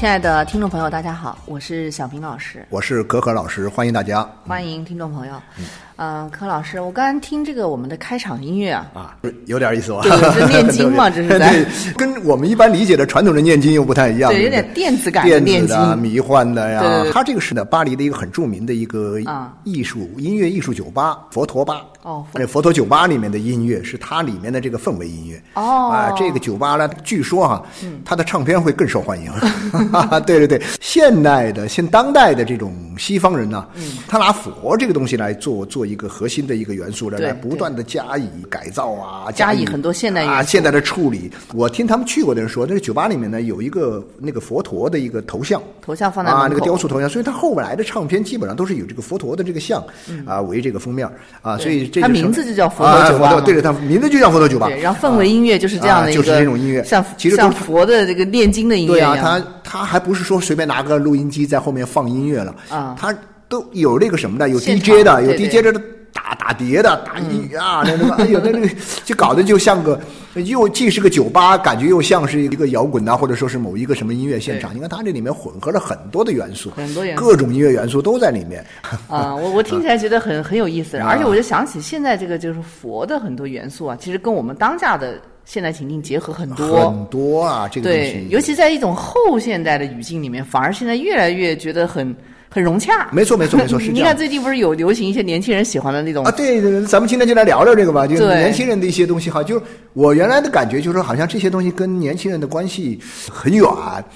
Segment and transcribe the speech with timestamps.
[0.00, 4.26] 亲爱的听众朋友，大家好，我是小平老师，我是可可老师，欢迎大家。
[4.46, 5.34] 欢迎听众朋友。
[5.96, 10.00] 嗯，柯老师，我刚刚听这个我们的开场音乐啊，啊，有点意思吧？
[10.02, 11.66] 对这念经嘛 这是在对，
[11.98, 15.68] 跟我们一般理解的传统的念经又不太一样，对，有点电子感的电念经。
[15.68, 16.80] 子的、迷幻的呀。
[16.80, 21.82] 对对对它这个是呢，巴黎的一个很著名的一个啊艺术、音乐艺术酒吧——佛陀吧。
[22.02, 25.36] 哦那佛陀酒吧里面的音乐是它里面的这个氛围音乐。
[25.54, 25.90] 哦。
[25.90, 27.62] 嗯啊，这个酒吧呢，据说哈、
[28.04, 29.30] 它的唱片会更受欢迎。
[30.26, 33.98] 对对对，现代的、现当代的这种西方人呢，嗯。
[34.08, 41.30] 他拿佛这个东西来做做一个核心的一个元素来不断的加以改造啊，加以很多现代啊，现代的处理。
[41.54, 45.60] 我听他们去过的人说，那个酒吧里面呢有一个那个佛陀的一个头像。
[45.82, 49.82] 头像放在啊，那个雕塑头像，所以他后来的唱片基本上都是有这个佛陀的这个像、
[50.26, 51.08] 啊为这个封面
[51.42, 54.68] 啊，所以这它名字就叫佛陀啊酒吧啊对对，它名字就叫佛陀酒吧。
[54.68, 59.16] 对，然后氛围音乐就是这样的一个，啊就是这种音乐像其实像佛的这个念经的音乐对啊。
[59.16, 63.14] 他他还不是说随便拿个录音机在后面放音乐了啊他
[63.48, 65.72] 都有那个什么的，有 DJ 的，有 DJ 的
[66.12, 68.68] 打打碟的，打音乐啊，那那个，哎呦，那那个
[69.04, 70.00] 就搞得就像个
[70.34, 74.74] 又既是个酒吧，感觉又像是一个摇滚啊，或者说是某一个什么音乐现场。
[74.74, 78.64] 你看它这里面混合了很多的元素，很多元素各种音乐元素都在里面。
[79.08, 86.90] 啊，我我听起来觉得很很有意思，啊 而且我就想起现在这个就是佛的很多元素啊，其实跟我们当下的现代情境结合很多。
[86.90, 92.14] 很多啊，这个东对西，，尤其在一种后现代的语境里面，反而现在越来越觉得很
[92.50, 93.08] 很融洽。
[93.12, 99.42] 没错没错没错， 是这你看最近不是有流行一些年轻人喜欢的那种啊，对咱们今天就来聊聊这个吧，就是年轻人的一些东西哈。
[99.42, 103.00] 就是我原来的感觉，就是说好像这些东西跟年轻人的关系
[103.30, 103.64] 很远。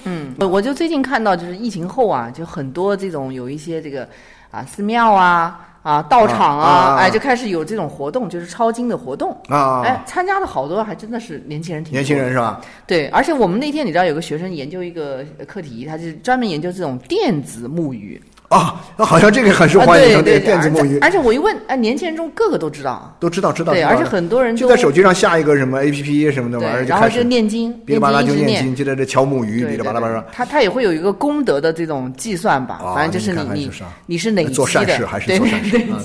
[0.03, 4.07] 嗯，我我就最近看到，就是疫情后啊，就很多这种有一些这个
[4.51, 12.59] 啊寺庙啊啊到场啊，哎就开始有这种活动，就是抄经的活动啊哎，参加的好多还真的是年轻人挺多年轻人是吧？
[12.87, 18.19] 对，而且我们那天你知道有个学生研究一个呃课题，他就是专门研究这种电子木鱼，
[18.55, 23.73] 啊，那好像这个很受啊欢迎，对对，电子木鱼而且我一问，哎，年轻人中个个都知道，都知道知道。
[23.73, 30.23] 对，而且很多人就在手机上下一个什么 A P P 什么的玩意儿，对，然后就念经，噼里啪啦就经一直念经，就在这敲木鱼，对噼里啪啦吧啦。
[30.31, 33.71] 他他也会有一个功德的这种计算吧，啊反正就是你你
[34.05, 35.99] 你是哪做善事还是对做善事对啊？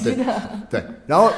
[0.68, 1.30] 对对，然后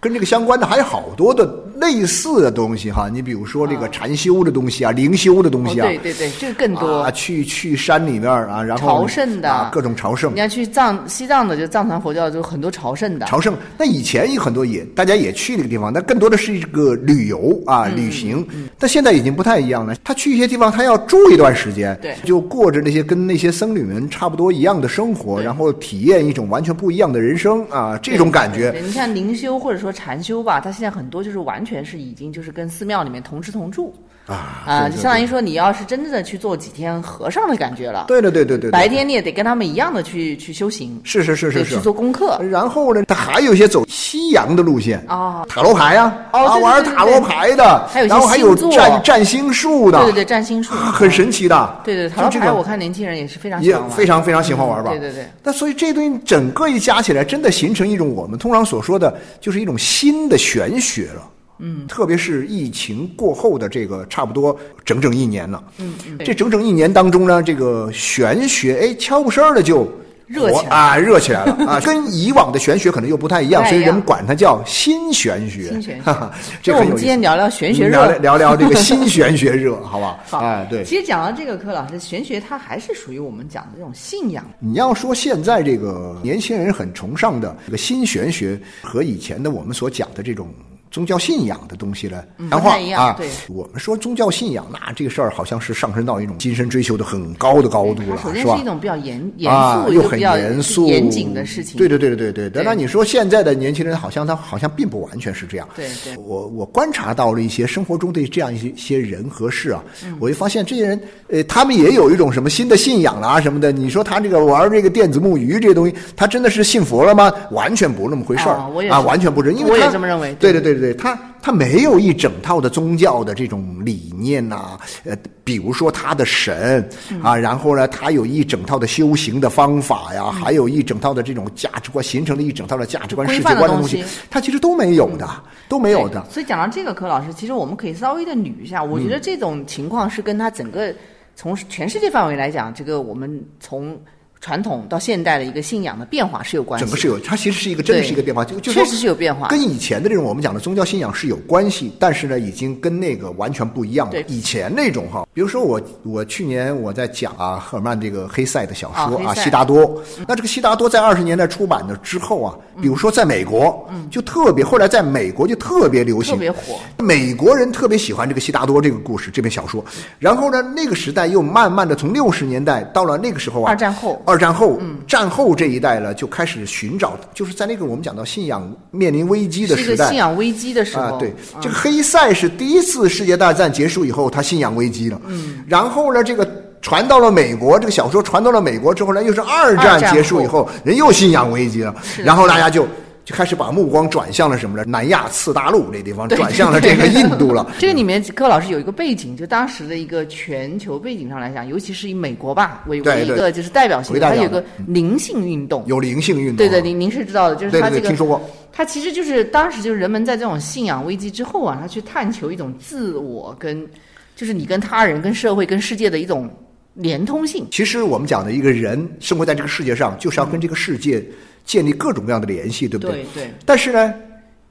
[0.00, 1.46] 跟这个相关的还有好多的
[1.78, 3.08] 类似的东西哈。
[3.12, 7.10] 你比如说这个禅修的东西啊，灵修的东西啊，哦对对对，这个更多啊，。
[7.10, 10.40] 去去山里面啊，然后朝圣的啊，各种朝圣你。
[10.40, 18.46] 要去藏西藏的，就藏传佛教就很多朝圣的，朝圣，那以前有很多也大家也去那个地方，但更多的是一个旅游啊、嗯旅行。
[18.78, 33.94] 但现在已经不太一样了，他去一些地方，他要住一段时间，对就过着那些跟那些僧侣们差不多一样的生活，然后体验一种完全不一样的人生啊，这种感觉，你像灵修或者说禅修吧，它现在很多就是完全是已经就是跟寺庙里面同吃同住
[34.26, 51.80] 啊啊，就相当于说你要是真正的去做几天和尚的感觉了，对对对对对，白天你也得跟他们一样的去去修行，是是是是是去做功课然后呢，他还有一些走西洋的路线哦塔罗牌呀，啊，哦对对对对玩塔罗牌的，还有然后还有占占星术的，对对对，占星术啊，很神奇的。
[51.82, 54.90] 对对，塔罗就这个牌我看年轻人也是非常喜也欢，非常非常喜欢玩吧？
[54.90, 55.26] 对对对。
[55.42, 61.30] 那所以这东西整个一加起来，真的形成一种我们通常所说的，就是一种新的玄学了。
[61.62, 64.54] 嗯，特别是疫情过后的这个差不多
[64.84, 65.62] 整整一年了。
[65.78, 69.86] 嗯嗯，这整整一年当中呢，这个玄学哎悄不声儿的就
[70.30, 75.68] 热起来火啊，热起来了啊， 跟以往的玄学可能又不太一样，所以人们管它叫新玄学。
[75.70, 76.32] 新玄学 哈哈，
[76.62, 76.96] 这就我们。
[76.96, 78.16] 今天聊聊玄学热。
[78.18, 80.04] 聊聊这个 新玄学热，好不？
[80.36, 80.84] 好，哎，对。
[80.84, 84.44] 其实讲到这个，柯老师，玄学它还是属于我们讲的这种信仰。
[84.60, 90.48] 你要说现在这个年轻人很崇尚的这个新玄学，和以前的我们所讲的这种
[90.90, 93.28] 宗教信仰的东西来嗯谈话不太一样啊对。
[93.48, 98.64] 我们说宗教信仰，那这个事儿好像是上升到一种精神追求的很高的高度了，是吧它首先是一？
[98.64, 101.78] 种比较严严啊，肃、又很严肃、严谨的事情。
[101.78, 102.50] 对对对对对对。
[102.50, 105.68] 对那你说现在的年轻人好像他好像并不完全是这样。
[105.76, 113.70] 对对我我观察到了一些生活中的这样一些些人和事啊，嗯我就发现这些人，呃，他们也有一种什么新的信仰啦、什么的。
[113.70, 117.32] 你说他这个玩这个电子木鱼这些东西，他真的是信佛了吗？
[117.52, 118.56] 完全不是那么回事儿、
[118.90, 135.28] 啊，完全不是，因为我也他这么认为对对对对对，他他没有一整套的宗教的这种理念呐、呃，比如说他的神嗯啊，然后呢，他有一整套的修行的方法呀，还有一整套的这种价值观，形成了一整套的价值观、世界观的东西西，他其实都没有的，
[135.68, 136.24] 都没有的。
[136.30, 138.82] 所以讲到这个，柯老师，其实我们可以稍微的捋一下。
[138.82, 140.94] 我觉嗯得这种情况是跟他整个
[141.36, 143.98] 从全世界范围来讲，这个我们从
[144.40, 146.86] 传统到现代的一个信仰的变化是有关系的。
[146.86, 149.48] 整个是有，它其实是一个真的是一个变化，就就确实是有变化。
[149.48, 154.20] 跟以前的这种我们讲的宗教信仰是有关系，但是呢，已经跟那个完全不一样了。
[154.28, 166.78] 以前那种哈，比如说我我去年我在讲啊赫尔曼这个黑塞的小说啊悉达多，那这个悉达多在二十年代出版的之后啊，比如说在美国，嗯就特别后来在美国就特别流行，特别火。
[166.98, 169.84] 美国人特别喜欢这个悉达多这个故事这篇小说，
[170.18, 180.08] 然后呢，那个时代又慢慢的从六十年代到了那个时候啊，二战后二战后，战后这一代了，就开始寻找，就是在那个我们讲到信仰面临危机的时代。
[180.08, 181.02] 信仰危机的时候。
[181.02, 181.60] 啊，对，嗯。
[181.60, 186.48] 这个黑塞是第一次世界大战结束以后，他信仰危机了，嗯，然后呢，这个。
[186.82, 191.94] 传到了美国，这个小说传到了美国之后呢，又是二战结束以后，人又信仰危机了，
[192.24, 192.88] 然后大家就
[193.30, 194.84] 就开始把目光转向了什么呢？
[194.84, 197.72] 南亚次大陆这地方，转向了这个印度了。
[197.78, 205.84] 这个里面，柯老师有一个背景，就当时的一个全球背景上来讲，尤其是以美国吧为为一个就是代表性它有个灵性运动。
[205.86, 208.42] 有灵性运动，对对，您您是知道的，就是它这个听说过。
[208.72, 213.86] 它其实就是当时就是人们在这种信仰危机之后啊，他去探求一种自我跟，
[214.34, 216.50] 就是你跟他人、跟社会、跟世界的一种
[216.94, 217.64] 连通性。
[217.70, 221.24] 其实我们讲的一个人生活在这个世界上，就是要跟这个世界
[221.64, 224.14] 建立各种各样的联系，对不对对但是呢，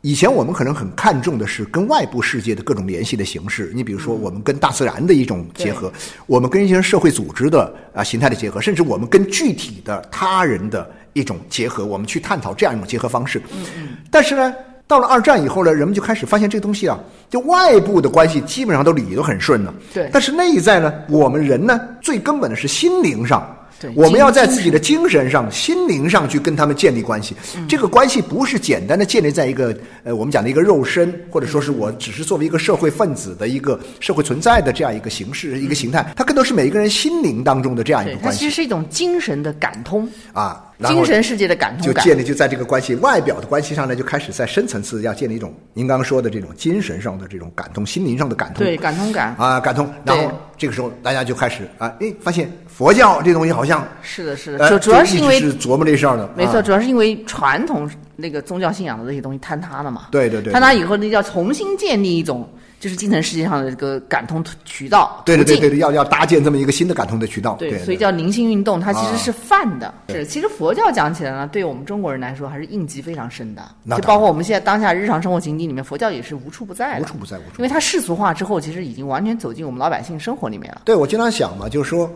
[0.02, 3.72] 以前我们可能很看重的是跟外部世界的各种联系的形式。
[3.74, 5.92] 你比如说，我们跟大自然的一种结合，
[6.26, 13.40] 我们跟一些社会组织的啊形态的结合，甚至我们跟具体的他人的一种结合，我们去探讨这样一种结合方式。
[13.52, 13.88] 嗯嗯。
[14.12, 14.54] 但是呢。
[14.90, 17.00] 到了二战以后呢，人们就开始发现这个东西啊，
[17.30, 19.72] 就外部的关系基本上都理得很顺了。
[19.94, 23.56] 对但是内在呢，我们人呢，最根本的是心灵上。
[23.80, 27.36] 对我们要在自己的精神上、心灵上去跟他们建立关系。
[27.56, 40.66] 嗯这个关系不是简单的建立在一个呃我们讲的一个肉身，或者说是我只是作为一个社会分子的一个社会存在的这样一个形式、一个形态，它更多是每一个人心灵当中的这样一对个，关系它其实是一种精神的感通，啊。
[40.88, 41.86] 精神世界的感通。
[41.86, 48.64] 就建立就在这个关系外表的关系上呢，就开始在深层次要建立一种您刚刚说的这种精神上的这种感通、心灵上的感通。
[48.64, 49.94] 对感通感啊，感通。
[50.06, 52.50] 然后这个时候大家就开始啊，诶，发现
[52.80, 60.08] 佛教这东西好像是的，是呃的，主主要是因为是琢磨这事儿的，没错，啊主要是因为传统那个宗教信仰的这些东西坍塌了嘛。
[60.12, 62.50] 对对对坍塌以后那，要重新建立一种
[62.80, 65.22] 就是精神世界上的这个感通渠道。
[65.26, 67.58] 对对对要要搭建这么一个新的感通的渠道。
[67.60, 69.94] 对，所以叫灵性运动，它其啊实是泛的。
[70.08, 73.62] 是，其实佛教讲起来呢，对我们中国人来说还是印记非常深的。
[73.90, 77.04] 就包括我们现在当下日常生活情景里面，佛教也是无处不在的。
[77.04, 80.83] 无处不在，无处因为它世俗化之后，其实已经完全走进我们老百姓生活里面了。
[80.86, 82.09] 对，我经常想嘛，就是说，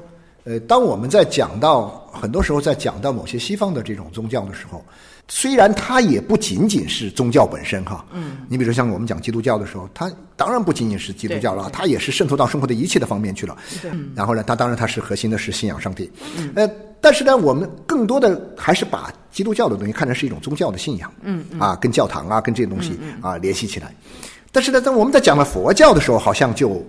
[0.46, 4.84] 呃，当我们在讲到很多时候在讲到某些西方的这种宗教的时候，
[5.30, 13.58] 虽然它也不仅仅是宗教本身哈，嗯，你比如说像我们讲基督教的时候，它当然不仅仅是基督教了，它也是渗透到生活的一切的方面去了。
[13.82, 13.90] 对。
[14.14, 16.70] 然后呢，它当然它是核心的是信仰上帝，嗯，呃，
[17.00, 23.96] 但是呢，我们更多的还是把基督教的东西看成是一种宗教的信仰，嗯啊，跟教堂啊，跟这些东西啊联系起来。
[24.52, 26.86] 但是呢，当我们在讲了佛教的时候，好像就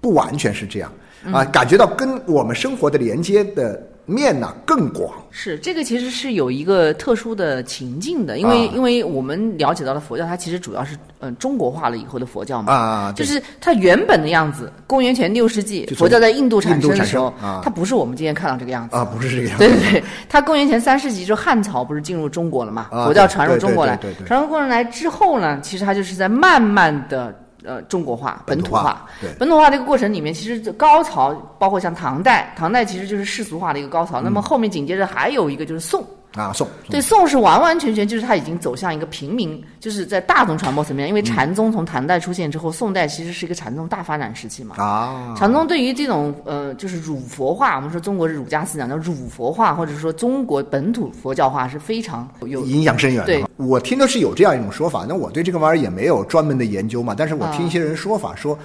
[0.00, 0.90] 不完全是这样
[1.32, 5.12] 啊，感觉到跟我们生活的连接的面呢更广。
[5.30, 14.70] 是这个其实是有一个特殊的情境的，因为、啊因为我们了解到的佛教，它其实主要是嗯、呃中国化了以后的佛教嘛，啊对就是它原本的样子。
[14.86, 18.94] 公元前六世纪佛教在印度产生的时候，啊它不是我们今天看到这个样子。
[18.94, 19.66] 啊，不是这个样子。
[19.66, 22.88] 对对对，它公元前三世纪之后，汉朝不是进入中国了嘛？
[22.92, 29.08] 啊佛教传入中国来传入过来之后呢，其实它就是在慢慢的呃中国化、本土化本土化。
[29.20, 34.20] 对本土化这个过程里面，其实高潮包括像唐代，唐代其实就是世俗化的一个高潮。
[34.20, 36.04] 那么后面紧接着还有一个就是宋。
[36.34, 41.08] 啊，宋对，宋是完完全全就是他已经走向一个平民，就是在大众传播层面。
[41.08, 44.74] 因为禅宗从唐代出现之后，宋代其实是一个禅宗大发展时期嘛。
[44.76, 53.26] 啊，禅宗对于这种呃，就是儒佛化，我们说中国是儒家思想，叫儒佛化，或者说中国本土佛教化是非常有影响深远的。
[53.26, 58.58] 对，我听的是有这样一种说法，那我对这个玩意儿也没有专门的研究嘛，但是我听一些人说法说。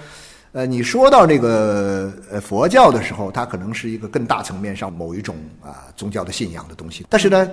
[0.51, 7.05] 呃，你说到这个呃佛教的时候，它可能是一个更大层面上某一种啊宗教的信仰的东西。
[7.07, 7.47] 但是呢，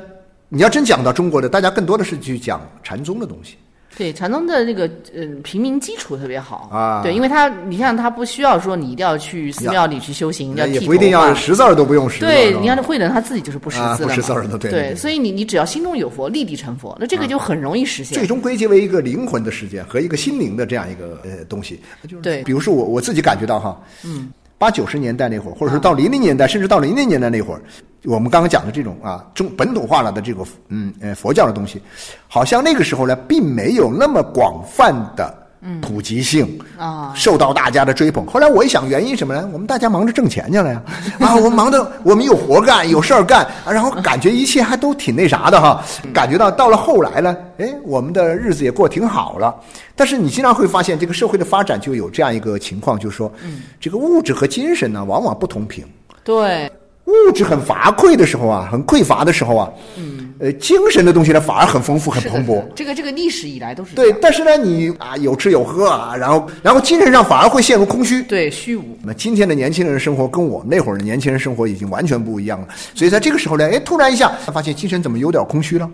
[0.49, 3.59] 你要真讲到中国的，大家更多的是去讲禅宗的东西。
[3.97, 12.21] 对禅宗的那个嗯平民基础特别好啊，对，因为他你像他不需要说你一定要去寺庙里去修行，要也不一定要识字儿都不用识。
[12.21, 14.95] 对，你看慧能他自己就是不识字的，不识字儿的，对对。
[14.95, 18.17] 所以你你只要心中有佛，立地成佛，那这个就很容易实现。
[18.19, 22.43] 最终归结为一个灵魂的世界和一个心灵的这样一个呃东西，就是对。
[22.45, 24.31] 比如说我我自己感觉到哈，嗯。
[24.59, 27.61] 八九十年代那会儿，或者是到零零年代，甚至到零零年代那会儿，
[28.07, 31.83] 我们刚刚讲的这种啊中本土化了的这个嗯呃佛教的东西，
[32.29, 35.43] 好像那个时候呢，并没有那么广泛的。
[35.83, 38.25] 普及性啊，受到大家的追捧。
[38.25, 39.49] 后来我一想，原因什么呢？
[39.53, 40.81] 我们大家忙着挣钱去了呀，
[41.19, 45.83] 啊，我们忙着，我们有活干，有事儿干，然后感觉一切还都挺那啥的哈。
[46.15, 49.53] 感觉到到了后来呢，哎，我们的日子也过挺好了。
[49.97, 53.33] 但是你经常会发现，这个社会的发展就有这样一个情况，就是说，
[53.81, 55.85] 这个物质和精神呢，往往不同频。
[56.23, 56.71] 对。
[57.07, 62.63] 物质很乏匮的时候啊，很匮乏的时候啊，嗯，呃，精神的东西呢反而很丰富、很蓬勃。
[62.75, 68.99] 这个这个历史以来都是对，但是呢，你啊有吃有喝啊，然后然后精神上反而会陷入空虚，对，虚无。
[69.03, 75.89] 那今天的年轻人生活跟我们那会儿的年轻人生活已经完全不一样了，所以在这个时候呢，哎，突然一下他发现精神怎么有点空虚了。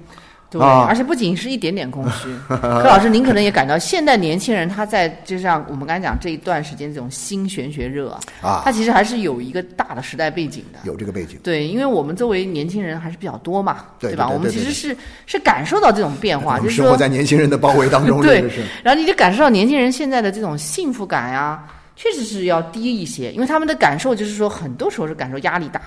[0.59, 2.29] 对，而且不仅是一点点空虚。
[2.49, 8.11] 柯老师，您可能也感到，现代年轻人他在就像我们刚才讲这一段时间这种新玄学热
[8.43, 10.79] 啊，他其实还是有一个大的时代背景的。
[10.85, 11.39] 有这个背景。
[11.43, 14.29] 对，因为我们作为年轻人还是比较多嘛，对吧？
[14.29, 18.21] 我们其实是是感受到这种变化，就是生活在年轻人的包围当中。
[18.21, 18.45] 对，
[18.83, 21.65] 然后你就感受到年轻人现在的这种幸福感呀，
[21.97, 25.81] 确实是要低一些，因为他们的感受就是说，很多时候是感受压力大，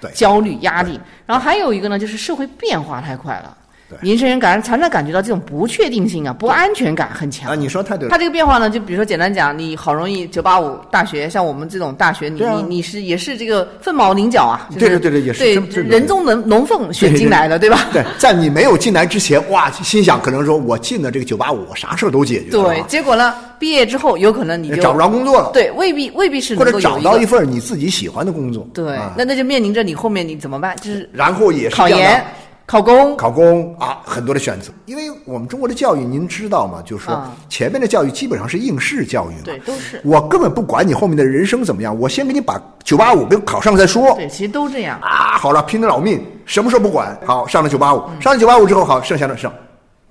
[0.00, 1.00] 对，焦虑压力。
[1.24, 3.56] 然后还有一个呢，就是社会变化太快了。
[4.00, 7.54] 年轻人感常常感觉到这种不确定性啊，不安全感很强啊。
[7.54, 8.10] 你说太对了。
[8.10, 14.68] 他这个变化呢，就比如说简单讲，你好容易九八五大学，像我们这种大学，你你你是也是这个凤毛麟角啊。
[14.78, 15.60] 对对对对，也是。
[15.66, 17.86] 对，人中龙龙凤选进来的，对吧？
[17.92, 22.64] 对，在你没有进来之前，哇，心想可能说我进了这个九八五，我啥事儿都解决了。
[22.64, 25.50] 对，结果呢，毕业之后有可能你就找不着工作了。
[25.52, 28.66] 对，未必未必是或者找到一份你自己喜欢的工作。
[28.74, 30.74] 对，那那就面临着你后面你怎么办？
[30.78, 32.24] 就是然后也是考研。
[32.66, 34.72] 考公，考公啊，很多的选择。
[34.86, 36.82] 因为我们中国的教育，您知道吗？
[36.84, 39.40] 就是说，前面的教育基本上是应试教育嘛。
[39.44, 40.00] 对，都是。
[40.02, 44.14] 我根本不管你后面的人生怎么样，我先给你把九八五给考上再说。
[44.14, 44.98] 对，其实都这样。
[45.02, 47.16] 啊，好了，拼了老命，什么时候不管？
[47.26, 49.52] 好，上了九八五，上了九八五之后，好，剩下的剩。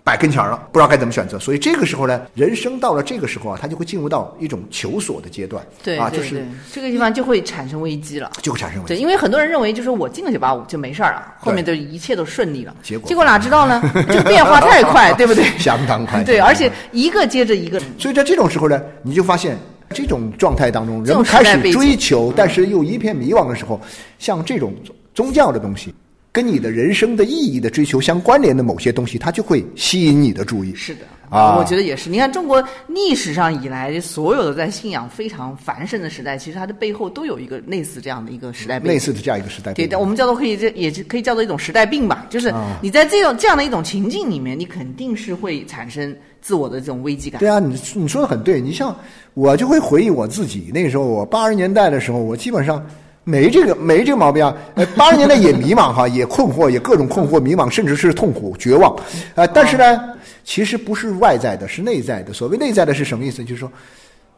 [0.04, 8.96] 摆跟前儿了，不知道该怎么选择，所以这个时候呢，人生到了这个时候啊，他就会进入到一种求索的阶段，对啊，就是这个地方就会产生危机了，就会产生危机。
[8.96, 13.82] 对，因为很多人认为就是我进了九八五就没事儿了，后面的一切都顺利了，结果结果哪知道呢？
[14.12, 15.46] 就变化太快，对不对？
[15.58, 16.22] 相当快。
[16.26, 17.82] 对，而且一个接着一个。
[17.98, 19.58] 所以在这种时候呢，你就发现
[19.92, 23.80] 这种状态当中，人们开始追求，但是又一片迷惘的时候，
[24.20, 24.74] 像这种
[25.16, 25.96] 宗教的东西。
[26.34, 30.74] 跟你的人生的意义的追求相关联的某些东西，它就会吸引你的注意。
[30.74, 32.10] 是的，啊，我觉得也是。
[32.10, 38.80] 你看，中国历史上以来所有的在信仰非常繁盛的时代，其实它的背后都有一个类似这样的一个时代。
[38.80, 39.74] 类似的这样一个时代。
[39.74, 42.26] 对，我们叫做可以这也可以叫做一种时代病吧。
[42.32, 47.38] 就是你在这种这样的一种情境里面，你肯定是会产生自我的这种危机感。
[47.40, 48.60] 对啊，你你说的很对。
[48.60, 48.96] 你像
[49.36, 52.84] 我就会回忆我自己那个时候，我八十年代的时候，我基本上。
[53.24, 54.56] 没这个没这个毛病啊！
[54.76, 58.96] 呃，八十年代也迷茫哈，也困惑，也各种困惑、迷茫，甚至是痛苦、绝望。
[59.36, 60.00] 呃，但是呢，
[60.44, 62.34] 其实不是外在的，是内在的。
[62.34, 63.44] 所谓内在的是什么意思？
[63.44, 63.72] 就是说。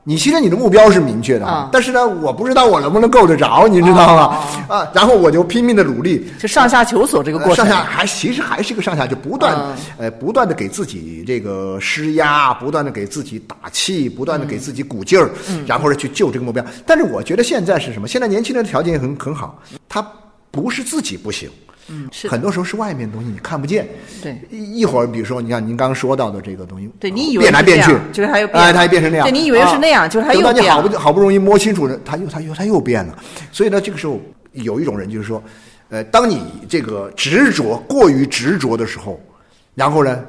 [0.07, 4.39] 你其实你的目标是明确的，但是呢，我不知道我能不能够得着，你知道吗？
[4.69, 15.27] 啊，然后我就拼命的努力，就上下求索这个过程，上下还其实还是一个上下，就不断呃不断的给自己这个施压，不断的给自己打气，不断的给自己鼓劲儿，
[15.65, 16.63] 然后呢去救这个目标。
[16.85, 18.07] 但是我觉得现在是什么？
[18.07, 19.59] 现在年轻人的条件也很很好，
[19.89, 20.07] 他
[20.51, 21.50] 不是自己不行。
[21.88, 23.88] 嗯，是很多时候是外面的东西你看不见。
[24.22, 29.27] 对，一一会儿，比如说，你看您刚刚说到的这个东西，对你以为变来变去，就是它又哎，它又变成那样。
[29.27, 30.54] 对你以为是那样，就是它又变。
[30.54, 33.15] 等到你好不好不容易摸清楚了，它又它又它又变了。
[33.51, 34.20] 所以呢，这个时候
[34.54, 35.44] 有一种人就是说，
[35.89, 39.20] 呃，当你这个执着过于执着的时候，
[39.75, 40.20] 然后呢，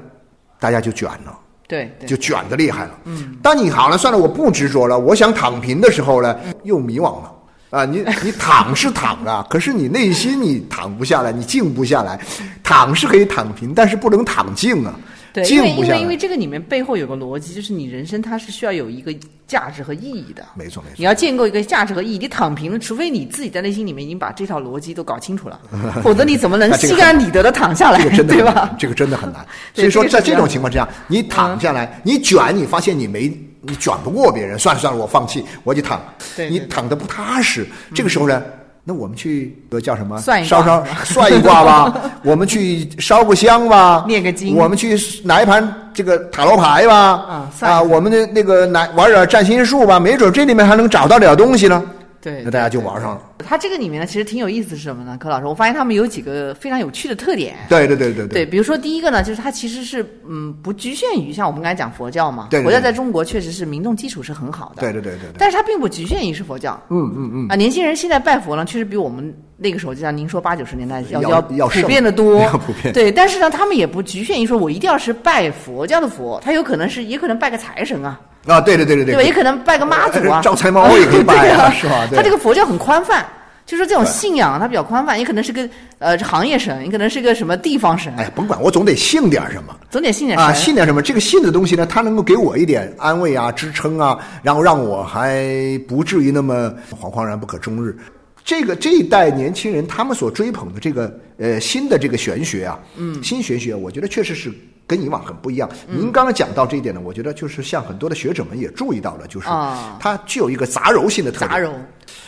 [0.61, 2.99] 大家就卷了，对，就卷的厉害了。
[3.05, 7.33] 嗯，当你好了算了，我不执着了，我想躺平的时候呢，又迷惘了。
[7.76, 12.18] 啊，你你躺是躺啊，可是你内心你躺不下来，你静不下来。
[12.62, 14.99] 躺是可以躺平，但是不能躺静啊，
[15.33, 15.97] 对，因为静不下来。
[15.97, 19.14] 因为因为这个里面背后有个逻辑，就是你人生它是需要有一个
[19.47, 20.45] 价值和意义的。
[20.54, 25.61] 没错没错你，要建构一个价值和意义，你躺平了，除非你自己在内心里面已经把这套逻辑都搞清楚了，
[26.02, 28.75] 否则你怎么能心安理得的躺下来这个真，的对吧？
[28.78, 29.47] 这个真的很难。
[29.75, 33.28] 所以说，在这种情况之下，你躺下来，你卷，你发现你没，
[33.63, 36.01] 你卷不过别人，算了算了，我放弃，我就躺。
[36.37, 38.43] 对对对你躺的不踏实，这个时候呢？
[38.89, 40.17] 那我们去呃叫什么？
[40.21, 41.93] 算一卦烧烧 算一卦吧。
[42.23, 47.49] 我们去烧个香吧， 念个经我们去拿一盘这个塔罗牌吧。
[47.61, 51.83] 啊，我们的那个拿玩点占星术吧，没准这里面还能找到点东西呢。
[52.26, 53.23] 对，那大家就玩上了。
[53.38, 55.16] 它这个里面呢，其实挺有意思是什么呢？
[55.16, 57.54] 柯老师，我发现他们有几个非常有趣的特点。
[57.68, 65.37] 对对对对对，比如说第一个呢，就是它其实是嗯不局限于像我们刚才讲佛教嘛，对对对佛教在中国确实是民众基础是很好的，对对对对对。
[65.38, 66.76] 但是它并不局限于是佛教。
[66.90, 67.49] 嗯嗯嗯。
[67.49, 79.23] 啊，年轻人现在拜佛呢，确实比我们那个时候，就像您说八九十年代要要要普遍的多， 要普遍对，但是呢，他们也不局限于说我一定要是拜佛教的佛，他有可能是也可能拜个财神啊，啊，对对对对对吧？
[79.23, 82.07] 也可能拜个妈祖啊，招财猫也可以拜 对啊，是吧？
[82.09, 83.25] 对他这个佛教很宽泛。
[83.67, 89.76] 就说这种信仰，它比较宽泛，也可能是个呃行业神，也可能是个什么地方神，哎，甭管，我总得信点什么。
[89.91, 90.47] 总得信点神。
[90.47, 91.03] 啊，信点什么？
[91.03, 95.43] 这个信的东西呢，它能够给我一点安慰啊、支撑啊，然后让我还
[95.88, 97.97] 不至于那么惶惶然不可终日。
[98.45, 104.49] 这个这一代年轻人他们所追捧的这个呃新的这个玄学啊，嗯，新玄学，我觉得确实是
[104.87, 105.69] 跟以往很不一样。
[105.88, 111.50] 嗯您刚刚讲到这一点呢，我觉得就是像很多的学者们也注意到了，就是啊它具有一个杂糅性的特点。
[111.50, 111.73] 杂糅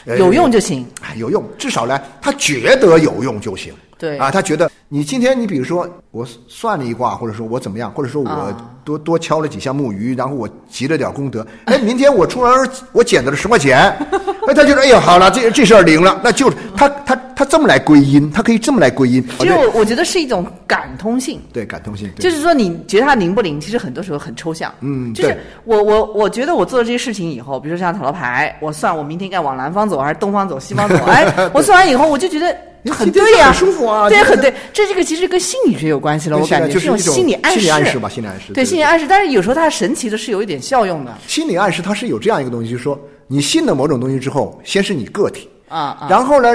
[0.06, 0.86] 呃有用就行。
[1.02, 3.72] 哎，有用，至少呢，他觉得有用就行。
[3.96, 12.50] 对啊，他觉得你今天你比如说我算了一卦，或者说我怎么样，或者说我啊多、多敲了几下木鱼，然后我积了点功德，哎，明天我出门
[12.92, 13.78] 我捡到了十块钱，
[14.48, 21.38] 哎，他觉得哎呀好了，这这事儿灵了，那就是他他他这么来归因，他可以这么来归因，其实我我觉得是一种感通性。
[21.52, 23.60] 对感通性，对就是说，你觉得它灵不灵？
[23.60, 24.72] 其实很多时候很抽象。
[24.80, 32.56] 嗯就是对我我我觉得我做了这些事情以后，比如说像塔罗牌，我算我明天该往南方走还是东方走、西方走，哎， 我算完以后我就觉得
[32.90, 34.54] 很对呀、很舒服啊对，很对。
[34.78, 39.06] 这这个其实跟心理学有关系了，对我感觉就是一种心理暗示心理示暗示吧心理暗示对对心理暗示。
[39.08, 46.06] 但是有时候它神奇的是有一点效用的心理暗示它是有这样一个东西，就是说你信了某种东西之后，先是你个体，啊啊。
[46.08, 46.54] 然后呢，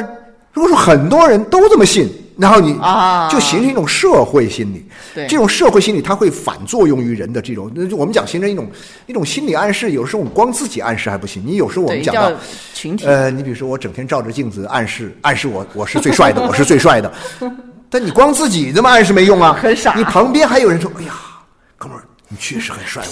[0.53, 4.85] 如果说很多人都这么信，然后你啊就形成一种社会心理。
[5.13, 8.67] 对这种社会心理它会反作用于人的这种，那就我们讲形成一种
[9.05, 9.91] 一种心理暗示。
[9.91, 12.31] 有时候我们光自己暗示还不行，你有时候我，们讲到。
[12.73, 13.05] 群体。
[13.05, 17.13] 呃，你比如说，我整天照着镜子暗示暗示我我是最帅的，我是最帅的，
[17.93, 19.93] 但你光自己这么暗示没用啊，很傻。
[19.95, 21.13] 你旁边还有人说，哎呀，
[21.77, 23.03] 哥们儿，你确实很帅，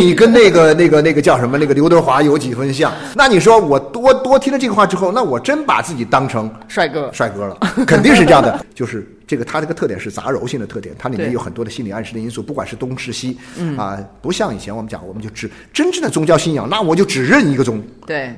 [0.00, 2.92] 你跟那个那个那个叫什么那个刘德华有几分像？
[3.14, 7.08] 那你说我多多听了这个话之后，那我真把自己当成帅哥。
[7.12, 8.66] 帅哥了，肯定是这样的。
[8.74, 13.78] 就是这个，他这个特点是杂糅性的特点，它里面有很多的心理暗示的因素，不管是东是西，嗯。
[13.78, 17.80] 啊，不像以前我们讲，我们就只真正的宗教信仰，那我就只认一个宗，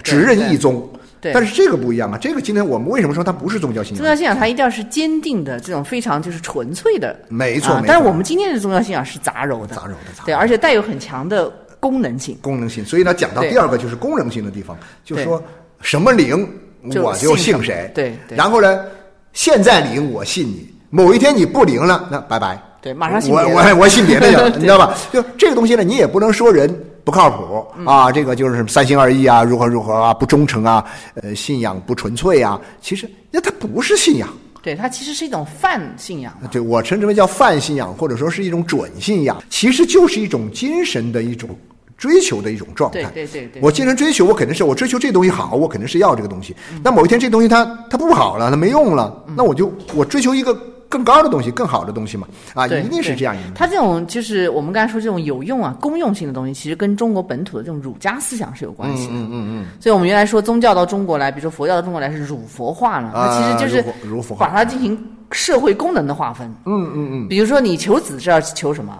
[0.04, 0.86] 只认一宗。
[1.20, 3.98] 对但是这个不一样啊，这个今天我们为什么说它不是宗教信仰？
[3.98, 11.50] 宗教信仰它一定要是坚定的，这种非常就是纯粹的，没错没错啊但是我们今天的宗教信仰是杂糅的，杂糅的杂对，而且带有很强的
[11.80, 12.36] 功能性。
[12.40, 12.84] 功能性。
[12.84, 15.42] 所以呢，讲到第二个就是功能性的地方，就对说
[15.80, 16.48] 什么灵
[16.90, 17.90] 就我就信谁。
[17.94, 18.84] 对对然后呢，
[19.32, 22.60] 现在灵我信你，某一天你不灵了，那拜拜。
[22.80, 24.94] 对马上信我别的我我信别的去了， 你知道吧？
[25.12, 26.72] 就这个东西呢，你也不能说人
[27.08, 32.60] 不靠谱嗯啊，这个就是三心二意啊，如何如何啊，不忠诚啊，呃，信仰不纯粹啊。
[32.82, 34.28] 其实那它不是信仰。
[34.60, 36.50] 对，它其实是一种泛信仰嘛。
[36.52, 41.48] 对我称之为叫泛信仰，或者说是一种准信仰，其实就是一种精神的一种
[41.96, 43.04] 追求的一种状态。
[43.04, 46.54] 对对对对我精神追求，我肯定是我追求这东西好，我肯定是要这个东西。
[46.82, 50.54] 那某一天这东西它它不好了，它没用了，那我就我追求一个
[50.88, 52.26] 更高的东西，更好的东西嘛。
[52.54, 53.50] 啊，对，一定是这样一个。
[53.54, 59.12] 它这种就是我们刚才说这种有用啊、公用性的东西，其实跟中国本土的这种儒家思想是有关系的。
[59.14, 64.98] 嗯嗯嗯所以我们原来说宗教到中国来，比如说佛教到中国来是儒佛化了，啊它其实就是儒佛化把它进行
[65.30, 66.46] 社会功能的划分。
[66.64, 67.28] 嗯嗯嗯。
[67.28, 68.96] 比如说你求子是要求什么？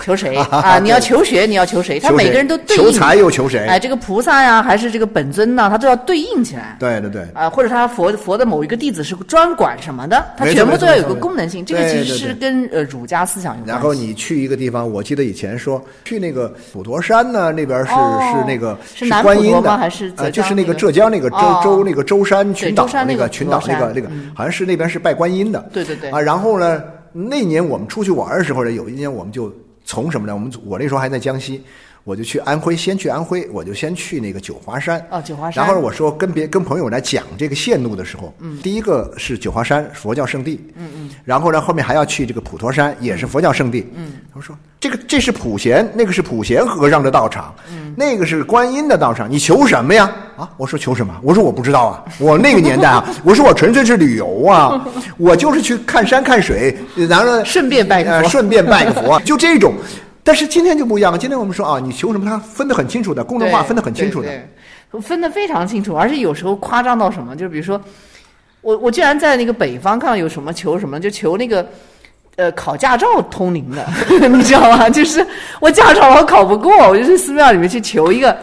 [0.00, 0.78] 求谁 啊？
[0.78, 1.98] 你要求学，你要求谁？
[2.00, 2.84] 他每个人都对应。
[2.84, 5.68] 求财又求谁哎，这个菩萨呀，还是这个本尊呢？
[5.70, 6.76] 他都要对应起来。
[6.78, 7.26] 对对对。
[7.34, 11.64] 啊，或者他佛佛的某一个弟子是专管什么的，他全部都要有个功能性。
[11.64, 13.70] 这个其实是跟呃儒家思想有关系。
[13.70, 25.68] 然后你去一个地方，我记得以前说去那个普陀山呢，那边是、哦是那个是南观音的还是浙呃，就是那个浙江那个舟、哦舟那个舟山群岛山那个群岛那个那个，嗯好像是那边是拜观音的。
[25.72, 29.52] 对对对啊，然后呢，那年我们出去玩的时候呢，有一年我们就
[29.92, 30.32] 从什么呢？
[30.32, 31.62] 我们我那时候还在江西，
[32.04, 35.04] 我就去安徽，先去安徽，我就先去那个九华山。
[35.10, 35.64] 哦九华山。
[35.64, 50.10] 然后我说跟别跟朋友来讲这个线路的时候，嗯，第一个是九华山佛教圣地，嗯嗯，然后呢后面还要去这个普陀山，也是佛教圣地，嗯，他们说这个这是普贤，那个是普贤和尚的道场，嗯，那个是观音的道场，你求什么呀？
[50.36, 51.14] 啊，我说求什么？
[51.22, 54.84] 我说我不知道啊，我那个年代啊， 我说我纯粹是旅游啊，
[55.18, 56.76] 我就是去看山看水，
[57.08, 58.16] 然后顺便拜个佛。
[58.24, 59.72] 呃顺便拜个佛，就这种。
[60.24, 64.28] 但是今天就不一样了，今天我们说啊，你求什么，它分得很清楚的，功能化分得很清楚的。
[65.00, 67.80] 分得非常清楚，而且有时候夸张到什么，就比如说，
[68.60, 71.66] 我我居然在那个北方看到有什么求什么，就求那个。
[72.36, 73.86] 呃，考驾照通灵的，
[74.26, 74.88] 你知道吗？
[74.88, 75.24] 就是
[75.60, 78.34] 我驾照我考不过，我就去寺庙里面去求一个，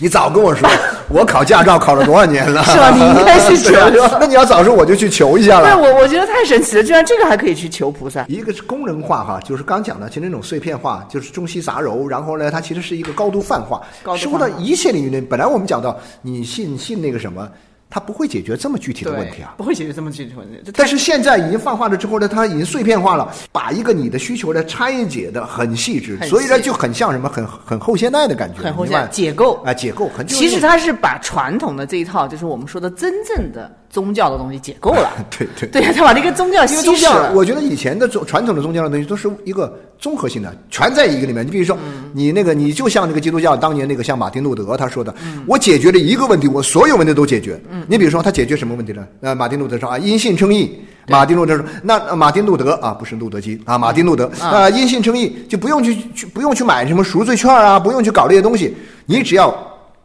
[0.00, 0.68] 你早跟我说，
[1.08, 2.64] 我考驾照考了多少年了？
[2.64, 3.72] 是吧你应该去求
[4.18, 5.78] 那你要早说，我就去求一下对了。
[5.78, 8.24] 我我觉得太神奇了，居然这个还可以去求菩萨。
[8.26, 13.80] 一个是功能化哈，就是刚讲的，其实那种碎片化，就是中西杂糅，然后呢，它其实是一个高度泛化。
[14.02, 17.46] 高度说泛化到一切领域内，本来我们讲到你信信那个什么，
[17.90, 19.54] 它不会解决这么具体的问题啊。
[19.58, 20.72] 不会解决这么具体的问题。
[20.74, 30.26] 但是现在已经泛化了之后呢，它已经碎片化了，把一个你的需求呢拆解的很细致，很所以呢就很像什么很很后现代的感觉，很后现代明白解构啊，解构很。
[30.26, 35.10] 其实它是把传统的这一套，就是我们说的真正的宗教的东西解构了。
[35.36, 37.32] 对对对，他把这个宗教稀释了。
[37.34, 41.44] 我觉得以前的宗传统的宗教的东西都是一个综合性的，全在一个里面。
[41.44, 47.60] 你比如说，嗯你那个你就像那个基督教当年那个像马丁路德他说的，嗯我解决了一个问题，我所有问题都解决。
[47.88, 49.04] 你比如说他解决什么问题呢？
[49.20, 50.80] 呃，马丁路德说啊，因信称义。
[51.08, 58.76] 马丁路德说，那呃马丁路德啊，不是路德基啊，马丁路德啊，因信称义就不用去去不用去买什么赎罪券啊，不用去搞这些东西，
[59.06, 59.52] 你只要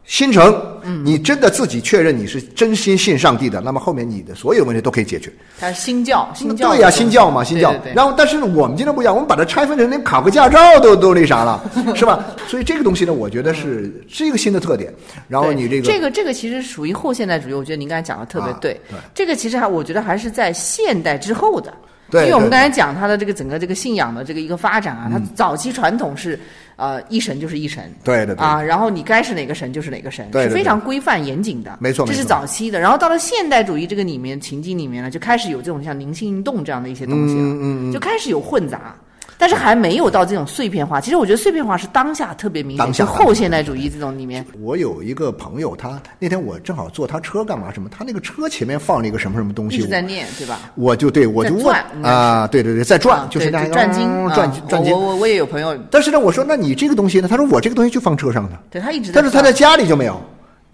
[0.06, 5.32] 心诚，嗯你真的自己确认你是真心信上帝的，那么后面你的所有问题都可以解决。
[5.58, 7.72] 他是新教，新教对呀、新教嘛，新教。
[7.72, 11.60] 对对对然后，但是，我们今天不一样，我们把它拆分成连考个驾照都都那啥了，
[11.96, 12.24] 是吧？
[12.46, 14.94] 所以这个东西呢，我觉得是是一个新的特点。
[15.26, 18.80] 然后你这个这个这个其实属于后现代主义，我觉得您刚才讲的特别啊对。
[18.88, 21.74] 对这个其实还我觉得还是在现代之后的。
[22.08, 26.38] 对因为我们刚才讲他的这个整个这个信仰的这个一个发展啊，它嗯早期传统是
[26.76, 32.78] 呃一神就是一神，对的对啊，然后你该是哪个神就是哪个神，是非常规范严谨的，没错这是早期的。
[32.78, 38.94] 然后到了现代主义这个里面情境里面呢，就开始有这种像灵性运动这样的一些东西了，嗯就开始有混杂。
[39.38, 41.00] 但是还没有到这种碎片化。
[41.00, 50.58] 其实我觉得碎片化是当下特别明显，当下就后现代主义这种里面，我有一个朋友，他那天我正好坐他车干嘛什么，他那个车前面放了一个什么什么东西，一直在念，对吧？
[50.74, 54.98] 我就对我就问啊，对对对，在转，啊就是那个转经，转啊转经我。
[54.98, 57.28] 我我也有朋友，但是呢，我说那你这个东西呢？
[57.28, 60.20] 他说我这个东西就放车上的，对他一直在但是他在家里就没有，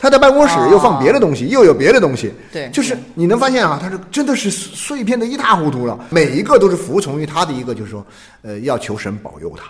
[0.03, 2.27] 他在办公室又放别的东西，又有别的东西。
[2.27, 8.05] 哦对就是你能发现啊，他是真的是碎片的一塌糊涂了，每一个都是服从于他的一个，就是说，
[8.43, 9.65] 呃，要求神保佑他。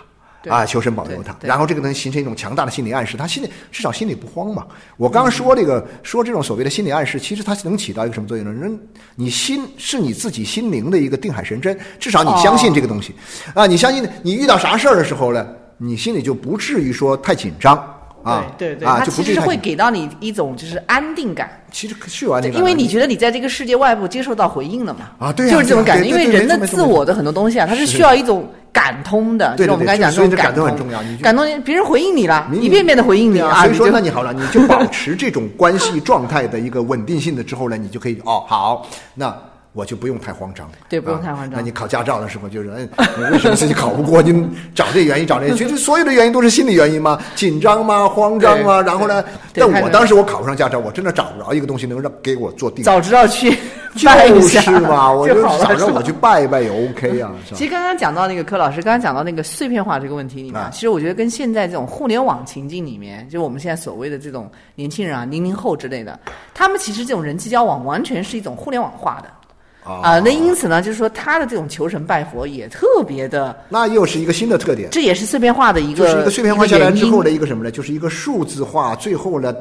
[0.49, 4.67] 啊，求神保佑他，然后这个能形成一种强大的心理暗示，他心里至少心里不慌嘛。
[4.97, 8.51] 我刚刚说这个说这种所谓的心理暗示，其实它能起到一个什么作用呢？
[8.51, 8.77] 人
[9.15, 13.15] 你心是你自己心灵的一个定海神针，至少你相信这个东西，
[13.53, 17.77] 啊，你相信你遇到啥事儿的时候呢，你心里就不至于说太紧张
[18.23, 21.49] 啊，对对对，啊，它其实会至于太紧给到你一种就是安定感。
[21.71, 25.09] 其实是有安对，定感，因为你觉得你在这个世界外部接受到回应了嘛？
[25.19, 26.07] 啊对呀就是这种感觉。
[26.07, 39.35] 因为人的自我的很多东西啊，它是需要一种感通的，对我们刚才讲这种感通很重要感通别人回应你了，你一遍遍的回应你对啊，所以说那你好了，你就保持这种关系状态的一个稳定性的之后呢，你就可以哦好，那
[39.73, 40.69] 我就不用太慌张。
[40.87, 44.21] 对不用啊太慌张那你考驾照的时候就是，嗯， 你为什么自己考不过？
[44.21, 52.83] 你找这原因 找那，其实所有的原因都是心理原因嘛，紧张嘛，慌张嘛，然后呢，但我当时我考不上驾照，我真的找不着一个东西能让给我做定。
[52.83, 53.57] 早知道去
[54.03, 55.59] 拜一下是嘛，我就 好了。
[55.59, 57.65] 就想是吧着我去拜一拜也 OK 啊，其？
[57.65, 66.19] 实刚刚讲到那个柯老师，刚刚讲到那个碎片化这个问题里面，啊其实我觉得跟现在这种互联网情境里面，就我们现在所谓的这种年轻人啊、零零后之类的，
[66.53, 69.29] 他们其实这种人际交往完全是一种互联网化的。
[69.83, 74.89] 啊、那因此呢，就是说他的这种求神拜佛也特别的，那又是一个新的特点。
[74.91, 77.71] 这也是碎片化的一个，就是一个碎片化下来之后的的一个什么呢？
[77.71, 79.53] 就是一个数字化，最后呢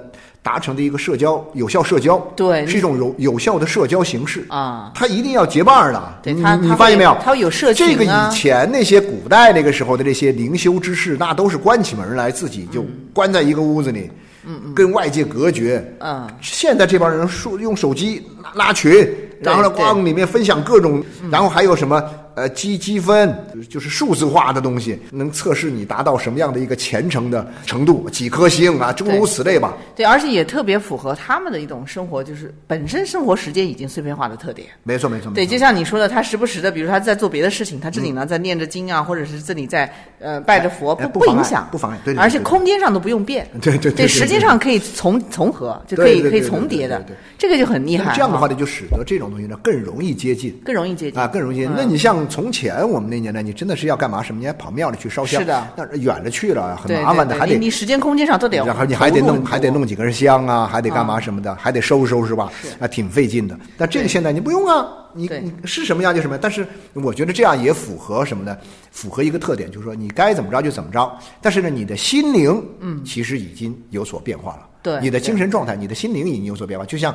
[0.42, 4.92] 达成的一个社交有效社交，对是一种有有效的社交形式啊。
[4.94, 7.16] 他一定要结伴儿的，你你发现没有？
[7.22, 14.10] 他会有社群啊这个以前那些古代那个时候的这些灵修之士，那都是关起门来自己就关在一个屋子里，
[14.44, 15.84] 嗯嗯，跟外界隔绝。
[16.00, 19.08] 嗯，现在这帮人手用手机拉拉群，
[19.42, 22.02] 然后呢，对光里面分享各种，然后还有什么
[22.34, 23.34] 呃积积分，
[23.68, 29.76] 就是数字化的东西，能测试你达到什么样的一个虔诚的程度，几颗星啊，诸如此类吧。
[29.94, 34.68] 对，而且也特别符合他们的一种生活，就是本身生活时间已经碎片化的特点。
[34.82, 35.30] 没错，没错。
[35.32, 43.48] 对，就像你说的，他时不时的，比如说他在做别的事情，他这里呢在念着经啊，或者是这里在呃拜着佛，不哎不影响，不妨碍对对对而且空间上都不用变。
[43.60, 47.04] 对对对对时间上可以重重合，就可以可以重叠的
[47.38, 50.52] 这个就很厉害这样的话呢，就使得这种东西呢更容易接近。
[50.64, 51.70] 更容易接近啊，更容易接近。
[51.70, 54.40] 嗯那你像从前我们那年代，你真的是要干嘛什么？
[54.40, 63.58] 你还跑庙里去烧香，是的那远了去了，很麻烦的，还得你你时间空间上都得然后你还得弄，还得弄几根香啊，还得干嘛啊什么的，还得收拾收拾吧，啊，挺费劲的。
[63.76, 66.40] 但这个现在你不用啊，你你是什么样就什么样。
[66.42, 68.56] 但是我觉得这样也符合什么呢？
[68.90, 71.18] 符合一个特点，就是说你该怎么着就怎么着。
[71.40, 74.68] 但是呢，你的心灵，嗯，其实已经有所变化了。
[74.82, 76.84] 对你的精神状态，你的心灵已经有所变化。
[76.84, 77.14] 就像，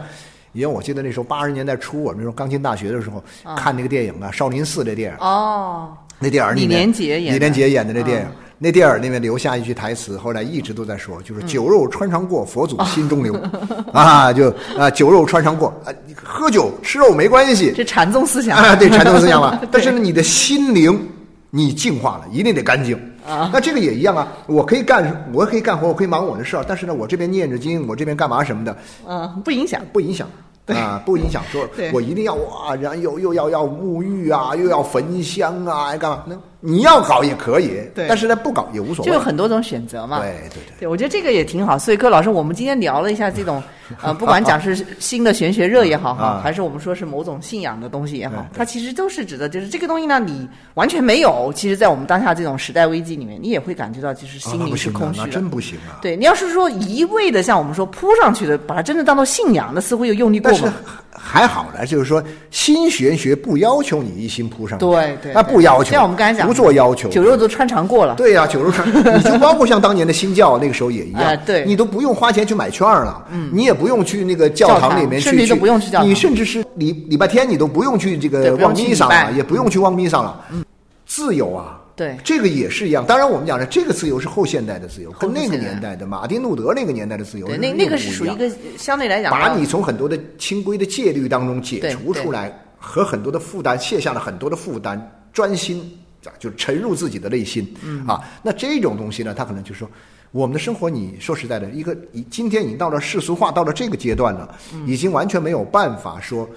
[0.54, 3.24] 因为我记得那时候八十年代初，我们那时候刚进大学的时候，
[3.56, 7.34] 看那个电影啊，《少林寺》这电影，哦，那电影里面李连杰演的。
[7.34, 8.28] 李连杰演的那电影。
[8.28, 13.40] 嗯，那电影里面留下一句台词，后来一直都在说，就是“酒肉穿肠过，佛祖心中留”，
[13.94, 17.72] 啊，就啊，酒肉穿肠过啊，你喝酒吃肉没关系。
[17.76, 18.58] 这禅宗思想。
[18.58, 19.62] 啊，对禅宗思想嘛。
[19.72, 21.08] 但是呢，你的心灵
[21.52, 23.00] 你净化了，一定得干净。
[23.28, 29.82] 啊那这个也一样啊，我可以干，我可以干活，我可以忙我的事儿，但是呢，我这边念着经，我这边干嘛什么的，嗯，不影响。
[29.92, 30.28] 不影响。
[30.68, 31.42] 啊，不影响。
[31.50, 36.24] 说对我一定要哇，然后又又要要沐浴啊，又要焚香啊，干嘛？
[36.26, 39.12] 那你要搞也可以，对但是呢，不搞也无所谓。
[39.12, 40.20] 就有很多种选择嘛。
[40.20, 40.80] 对对对。
[40.80, 41.78] 对，我觉得这个也挺好。
[41.78, 43.62] 所以柯老师，我们今天聊了一下这种，
[44.02, 51.52] 呃，不管讲是新的玄学热也好哈啊，还是我们说是某种信仰的东西也好它其实都是指的就是这个东西呢，你完全没有。
[51.56, 55.28] 其实，在我们当下这种时代危机里面，你也会感觉到，就是心灵啊不行啊是空虚的。
[55.28, 56.02] 真不行啊。
[56.02, 60.74] 对你要是说一味的像我们说扑上去的，把它真的当做信仰，那似乎又用力过猛。
[61.20, 68.16] 还好呢，就是说新玄学不要求你一心扑上去，对对那不要求，像我们刚才讲的不做要求，酒肉都穿肠过了。
[68.16, 71.66] 对呀、酒肉穿，你就包括像当年的新教那个时候也一样， 哎对。
[71.66, 76.08] 你都不用花钱去买券了，嗯，你也不用去那个教教堂堂里面去，甚至都不用去教堂。
[76.08, 80.64] 你甚至是礼礼拜天你都不用去这个望弥撒了，也不用去望弥撒了，嗯，
[81.06, 81.82] 自由啊。
[81.94, 82.16] 对。
[82.24, 83.04] 这个也是一样。
[83.06, 95.02] 当然，我们讲的这个自由是后现代的自由，跟那个年代的马丁路德那个年代的自由对，那那个属于一个相对来讲把你从很多的清规的戒律当中解除出来，和很多的负担卸下了很多的负担，
[95.34, 95.92] 专心
[96.28, 99.90] 啊，就沉入自己的内心，嗯啊，那这种东西呢，他可能就是说。
[100.32, 106.48] 我们的生活，你说实在的，一个已今天已经到了世俗化，到了这个阶段了，嗯已经完全没有办法说，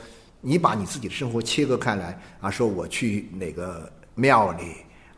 [0.41, 4.65] 你把你自己的生活切割开来啊，说我去哪个庙里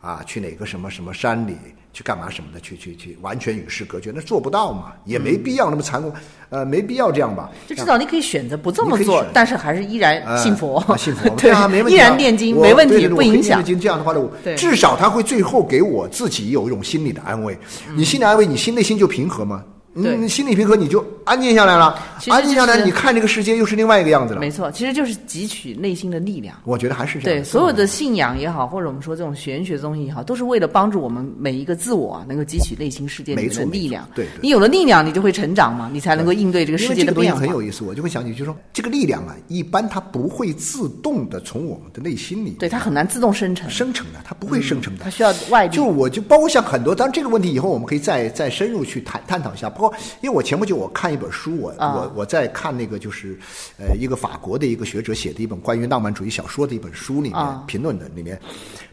[0.03, 1.55] 啊，去哪个什么什么山里
[1.93, 6.11] 去干嘛什么的，去去去，完全与世隔绝，那做不到嘛，也没必要那么残酷，
[6.49, 7.49] 呃，没必要这样吧。
[7.65, 17.57] 就至少你可以选择不这么做但是还是依然呃信佛，啊信佛， 对啊，没问题依啊，然念经没问题，不影响这样的话呢，至少他会最后给我自己有一种心理的安慰。
[17.95, 19.63] 你心理安慰，你心内心就平和嘛。
[19.95, 21.99] 对嗯，心理平和，你就安静下来了。
[22.29, 24.39] 安静下来，你看这个世界又是另外一个样子了。
[24.39, 26.55] 没错，其实就是汲取内心的力量。
[26.63, 27.41] 我觉得还是这样。
[27.41, 34.07] 对所有的信仰也好，或者我们说这种玄学的东西也好，都是为了帮助我们每一个自我啊，能够汲取内心世界里的力量。
[34.15, 37.53] 对对你有了力量，你就会成长嘛，你才能够应对这个世因为这个东西界的变化。
[37.53, 45.03] 很有意思，我就会想起，就是说这个力量啊，一般它不会自动的从我们的内心里对，它很难自动生成，生成的，它不会生成的。
[45.03, 45.75] 它需要外力。
[45.75, 49.69] 就我就包括像很多，当然这个问题以后我们可以再再深入去探探讨一下。
[49.69, 51.93] 不过，因为我前不久我看一本书，我、啊。
[51.95, 53.37] 我我在看那个就是
[53.77, 57.63] 呃一个法国的一个学者写的一本关于浪漫主义小说的一本书里面、啊。
[57.67, 58.39] 评论的里面，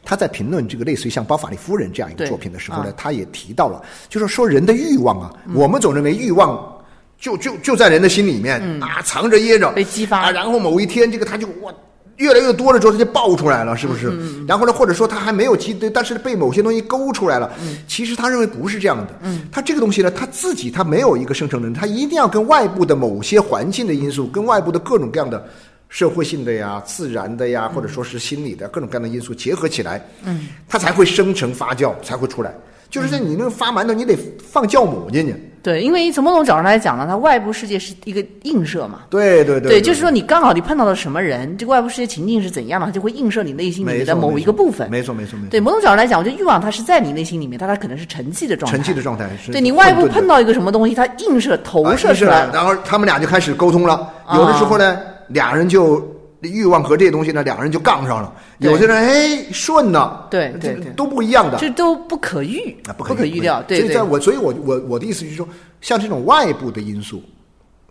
[0.04, 2.94] 他在评论这个类似于像《包法利夫人》这样一个作品的时候呢，啊。
[2.96, 5.54] 他也提到了，就是说人的欲望啊，嗯。
[5.54, 6.76] 我们总认为欲望。
[7.20, 11.70] 就就就在人的心里面、啊，藏着掖着，嗯被激发啊，然后某一天这个他就哇
[12.20, 14.08] 越来越多了之后，它就爆出来了，是不是？
[14.10, 17.50] 嗯然后呢，或者说它还没有激，但是被某些东西勾出来了。
[17.62, 19.18] 嗯其实他认为不是这样的。
[19.22, 25.44] 嗯，他这个东西呢，他自己他没有一个生成能力，他一定要跟外部的某些环境的因素，跟外部的各种各样的
[25.88, 32.54] 社会性的呀、自然的呀，或者说是心理的各种各样的因素结合起来，嗯，它才会生成发酵，才会出来。
[32.90, 34.16] 就是在你那个发馒头，你得
[34.52, 35.49] 放酵母进去。
[35.62, 39.00] 对，因为从某种角度来讲呢，它外部世界是一个映射嘛。
[39.10, 44.90] 对对对，就是说你刚好你碰到了什么人，这个外部世界情境是怎样的，它就会映射你内心里面的某一个部分。
[44.90, 45.50] 没错没错没错。
[45.50, 48.78] 对某种角度来讲，我觉得欲望它是在你内心里面，但它可能是沉寂的状态。
[48.78, 52.52] 沉寂的状态是对你外部碰到一个什么东西，它映射投啊射出来了。
[52.54, 53.94] 然后他们俩就开始沟通了。
[54.24, 56.00] 啊有的时候呢，俩人就
[56.42, 58.32] 欲望和这些东西呢，两个人就杠上了。
[58.58, 61.58] 有些人哎顺呢，对对对都不一样的。
[61.58, 63.62] 这都不可预啊，不可可预料。
[63.62, 65.46] 对对所以在，我，所以我我我的意思就是说，
[65.80, 67.22] 像这种外部的因素，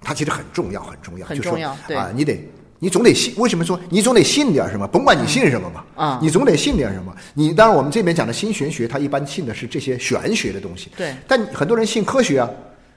[0.02, 2.40] 它其实很重要，很重要，很就是说重要对啊，你得
[2.80, 4.88] 你总得信，为什么说你总得信点什么？
[4.88, 7.14] 甭管你信什么嘛，啊你总得信点什么。
[7.34, 10.90] 你当然我们这边讲的新玄学，它一般信的是这些玄学的东西。
[10.98, 12.50] 对但很多人信科学啊。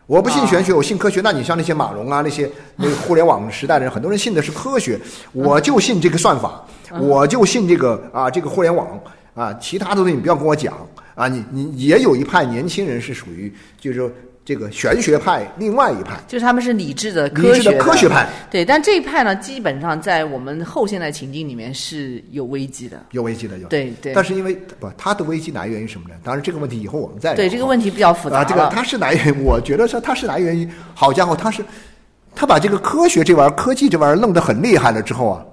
[0.06, 1.20] 我不信玄学，我信科学。
[1.22, 4.98] 那你像那些马龙啊，那些那个 互联网时代的人，很多人信的是科学，
[5.32, 6.64] 我就信这个算法，
[7.00, 9.00] 我就信这个啊，这个互联网
[9.34, 10.74] 啊，其他的东西你不要跟我讲
[11.14, 11.28] 啊。
[11.28, 14.10] 你你也有一派年轻人是属于就是说
[14.44, 18.28] 这个玄学派，另外一派就是他们是理智的、理智的科学科学派。
[18.50, 23.00] 对，但这一派呢，基本上在我们后现代情境里面是有危机的。
[23.12, 23.68] 有危机的有。
[23.68, 26.16] 对对但是因为不，它的危机来源于什么呢？
[26.24, 31.64] 当然这个问题以后我们再聊对这个问题比较复杂啊，这个了它是来源于，我觉得说它是来源于，好家伙，它是
[32.34, 35.44] 他把这个科学这玩意儿、科技这玩意儿弄得很厉害了之后啊，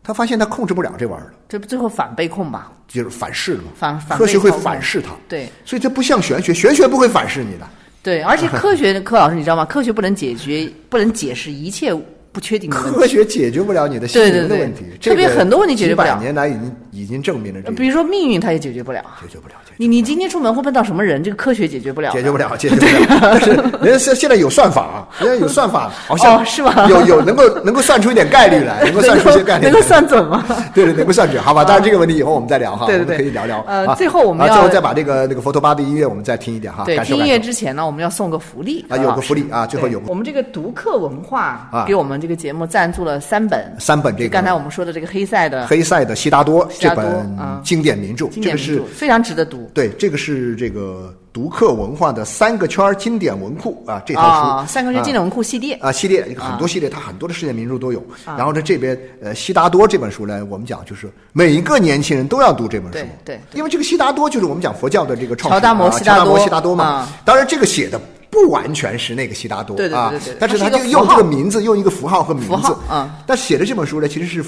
[0.00, 2.70] 他发现他控制不了这玩意儿了，这不最后反被控吧？
[2.86, 3.70] 就是反噬了嘛。
[3.74, 7.68] 反反科学会反噬他，对所以这不像玄学，玄学不会反噬你的。
[8.02, 9.64] 对，而且科学， 柯老师你知道吗？
[9.64, 11.94] 科学不能解决，不能解释一切
[12.32, 12.98] 不确定的问题。
[12.98, 19.02] 科学解决不了你的心灵的问题，特别这个很多问题解决不了年来已经已经证明了这个比如说命运，它也解决不了。
[19.20, 21.22] 解决不了，解决你你今天出门会碰到什么人？
[21.22, 22.12] 这个科学解决不了。
[22.12, 23.18] 解决不了， 解决不了。
[23.20, 30.44] 但是人家现现在有算法啊，人家有算法，好像哦是吗有有能够能够算出一点概率来， 能够算出一些概率，能够算准吗？
[30.74, 31.64] 对对，能够算准，好吧？
[31.64, 33.64] 当然这个问题以后我们再聊哈，对对对我们可以聊聊。
[33.66, 49.70] 呃啊最后我们要啊最后再把这个那个佛陀巴的音乐我们再听一点哈，对，听音乐之前呢，我们要送个福利啊，有个福利啊，最后有我们这个读客文化啊给我们这个节目赞助了三本，三本这个刚才我们说的这个黑塞的黑塞的《悉达多这本啊经典名著，经这个是非常值得读。
[49.74, 58.02] 对，这个是这个读客文化的三个圈儿经典文库啊，这套书啊，三个月啊经典文库系列，啊，系列很多系列，它很多的世界名著都有。
[58.24, 62.92] 然后呢，这边呃，《悉达多》这本书呢，我们讲就是每一个年轻人都要读这本书。
[62.92, 67.08] 对对因为这个悉达多就是我们讲佛教的这个创始人乔达摩啊悉达多乔达摩悉达多嘛啊。
[67.24, 74.42] 当然，这个写的不完全是那个悉达多对对对啊对对对，但是他就用这个名字，用一个符号和名字号嗯但写的这本书呢，其实是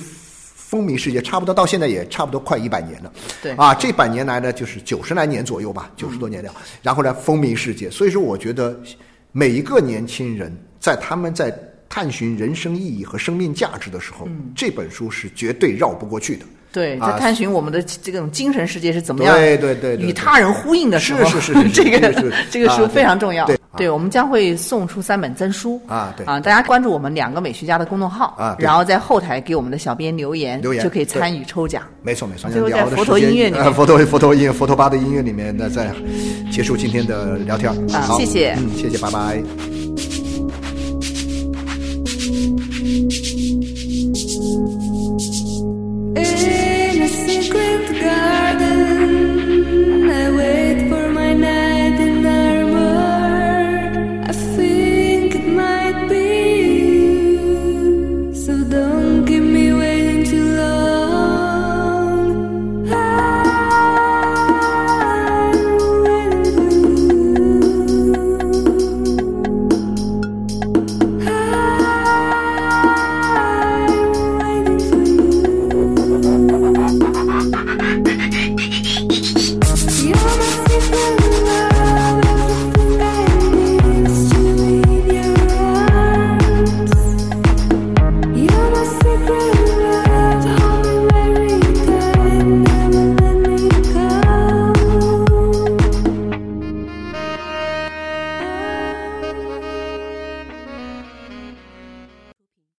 [0.67, 3.13] 风靡世界，差不多到现在也差不多快一百年了。
[3.43, 6.53] 对啊，这百年来呢，就是九十来年左右吧，九十多年了。
[6.83, 7.91] 然后呢，风靡世界。
[7.91, 8.77] 所以说，我觉得
[9.31, 10.51] 每一个年轻人
[10.81, 11.57] 在他们在
[11.89, 16.45] 探寻人生意义和生命价值的时候，这本书是绝对绕不过去的。
[16.75, 23.47] 对，啊在探寻我们的这种精神世界是怎么样，对对对与他人呼应的时候，是是是是 这个这个是这个书啊非常重要。
[23.47, 23.57] 对。
[23.77, 25.81] 对，我们将会送出三本真书。
[25.89, 30.85] 啊对啊，大家关注我们两个美学家的公众号啊然后在后台给我们的小编留言，留言。
[30.85, 31.83] 就可以参与抽奖。
[32.01, 33.65] 没错没错，最后在佛陀音乐里面。
[33.65, 35.91] 呃佛陀佛陀音乐佛陀吧的音乐里面那，再
[36.53, 37.69] 结束今天的聊天。
[37.93, 38.17] 啊好。
[38.17, 38.55] 谢谢。
[38.59, 39.74] 嗯，谢谢，拜拜。